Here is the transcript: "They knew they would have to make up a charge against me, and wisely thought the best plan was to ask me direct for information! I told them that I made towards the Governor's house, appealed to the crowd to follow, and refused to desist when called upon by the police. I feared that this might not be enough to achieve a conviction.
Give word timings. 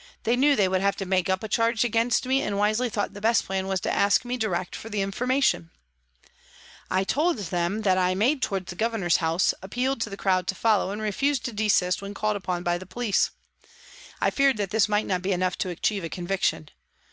"They 0.22 0.36
knew 0.36 0.54
they 0.54 0.68
would 0.68 0.82
have 0.82 0.94
to 0.98 1.04
make 1.04 1.28
up 1.28 1.42
a 1.42 1.48
charge 1.48 1.82
against 1.82 2.26
me, 2.26 2.40
and 2.42 2.56
wisely 2.56 2.88
thought 2.88 3.12
the 3.12 3.20
best 3.20 3.44
plan 3.44 3.66
was 3.66 3.80
to 3.80 3.90
ask 3.92 4.24
me 4.24 4.36
direct 4.36 4.76
for 4.76 4.86
information! 4.88 5.72
I 6.92 7.02
told 7.02 7.38
them 7.38 7.80
that 7.82 7.98
I 7.98 8.14
made 8.14 8.40
towards 8.40 8.70
the 8.70 8.76
Governor's 8.76 9.16
house, 9.16 9.52
appealed 9.62 10.00
to 10.02 10.10
the 10.10 10.16
crowd 10.16 10.46
to 10.46 10.54
follow, 10.54 10.92
and 10.92 11.02
refused 11.02 11.44
to 11.46 11.52
desist 11.52 12.00
when 12.00 12.14
called 12.14 12.36
upon 12.36 12.62
by 12.62 12.78
the 12.78 12.86
police. 12.86 13.30
I 14.20 14.30
feared 14.30 14.58
that 14.58 14.70
this 14.70 14.88
might 14.88 15.06
not 15.06 15.22
be 15.22 15.32
enough 15.32 15.58
to 15.58 15.70
achieve 15.70 16.04
a 16.04 16.08
conviction. 16.08 16.68